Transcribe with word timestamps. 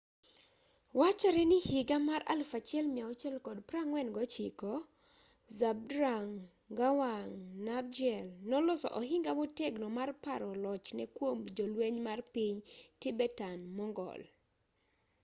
wachore 0.99 1.43
ni 1.51 1.57
higa 1.67 1.97
mar 2.09 2.21
1649 2.33 4.69
zhabdrung 5.57 6.31
ngawang 6.73 7.33
namgyel 7.65 8.27
noloso 8.49 8.87
ohinga 8.99 9.31
motegno 9.39 9.87
mar 9.97 10.09
paro 10.23 10.49
lochne 10.63 11.05
kuom 11.17 11.37
jolweny 11.55 11.97
mar 12.07 12.19
piny 12.33 12.57
tibetan-mongol 13.01 14.21